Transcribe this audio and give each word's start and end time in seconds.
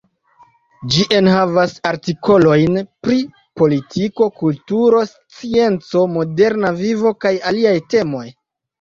Ĝi 0.93 1.03
enhavas 1.17 1.75
artikolojn 1.89 2.81
pri 3.07 3.19
politiko, 3.63 4.31
kulturo, 4.43 5.05
scienco, 5.15 6.07
moderna 6.19 6.77
vivo 6.85 7.17
kaj 7.25 7.39
aliaj 7.55 7.81
temoj. 7.97 8.31